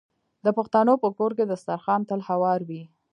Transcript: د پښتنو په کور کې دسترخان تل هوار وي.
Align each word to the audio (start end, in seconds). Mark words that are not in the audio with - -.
د 0.45 0.47
پښتنو 0.57 0.93
په 1.03 1.09
کور 1.17 1.31
کې 1.37 1.45
دسترخان 1.51 2.01
تل 2.09 2.19
هوار 2.29 2.59
وي. 2.69 2.83